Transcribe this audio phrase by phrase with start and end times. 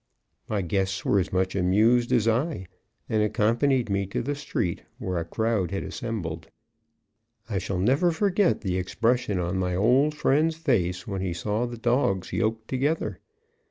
[0.49, 2.65] My guests were as much amused as I,
[3.07, 6.47] and accompanied me to the street, where a crowd had assembled.
[7.47, 11.77] I shall never forget the expression on my old friend's face when he saw the
[11.77, 13.19] dogs yoked together.